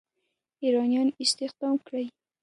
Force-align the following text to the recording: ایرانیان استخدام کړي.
ایرانیان 0.63 1.07
استخدام 1.23 1.75
کړي. 1.87 2.05